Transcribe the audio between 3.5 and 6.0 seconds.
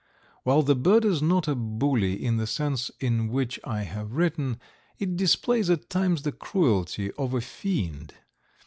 I have written, it displays at